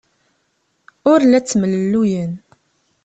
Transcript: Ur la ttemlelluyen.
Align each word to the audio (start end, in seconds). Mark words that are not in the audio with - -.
Ur 1.11 1.19
la 1.25 1.39
ttemlelluyen. 1.41 2.33